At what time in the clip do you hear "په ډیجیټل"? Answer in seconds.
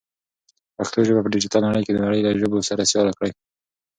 1.23-1.61